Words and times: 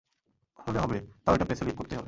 হলে 0.59 0.79
হবে, 0.79 0.97
তাও 1.23 1.33
এটা 1.35 1.45
প্রেসে 1.45 1.63
লিক 1.65 1.75
করতেই 1.75 1.95
হবে। 1.95 1.99